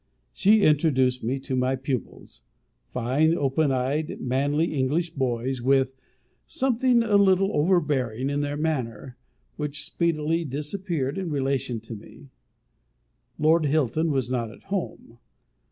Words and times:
She 0.33 0.63
introduced 0.63 1.21
to 1.21 1.27
me 1.55 1.59
my 1.59 1.75
pupils; 1.75 2.41
fine, 2.89 3.35
open 3.35 3.71
eyed, 3.71 4.19
manly 4.19 4.73
English 4.73 5.11
boys, 5.11 5.61
with 5.61 5.91
something 6.47 7.03
a 7.03 7.17
little 7.17 7.51
overbearing 7.55 8.27
in 8.31 8.41
their 8.41 8.57
manner, 8.57 9.15
which 9.57 9.83
speedily 9.85 10.43
disappeared 10.43 11.19
in 11.19 11.29
relation 11.29 11.79
to 11.81 11.93
me. 11.93 12.29
Lord 13.37 13.67
Hilton 13.67 14.09
was 14.09 14.27
not 14.27 14.49
at 14.49 14.63
home. 14.63 15.19